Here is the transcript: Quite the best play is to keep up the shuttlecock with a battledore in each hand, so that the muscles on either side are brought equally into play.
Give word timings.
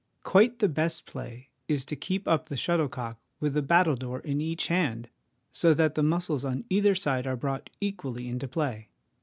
Quite 0.23 0.57
the 0.57 0.67
best 0.67 1.05
play 1.05 1.49
is 1.67 1.85
to 1.85 1.95
keep 1.95 2.27
up 2.27 2.49
the 2.49 2.57
shuttlecock 2.57 3.19
with 3.39 3.55
a 3.55 3.61
battledore 3.61 4.19
in 4.25 4.41
each 4.41 4.65
hand, 4.65 5.09
so 5.51 5.75
that 5.75 5.93
the 5.93 6.01
muscles 6.01 6.43
on 6.43 6.65
either 6.71 6.95
side 6.95 7.27
are 7.27 7.35
brought 7.37 7.69
equally 7.79 8.27
into 8.27 8.47
play. 8.47 8.89